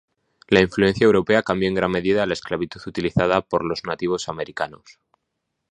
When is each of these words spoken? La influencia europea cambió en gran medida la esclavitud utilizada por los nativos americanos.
La 0.47 0.61
influencia 0.61 1.05
europea 1.05 1.43
cambió 1.43 1.69
en 1.69 1.75
gran 1.75 1.91
medida 1.91 2.25
la 2.25 2.33
esclavitud 2.33 2.81
utilizada 2.87 3.41
por 3.43 3.63
los 3.63 3.83
nativos 3.85 4.29
americanos. 4.29 4.99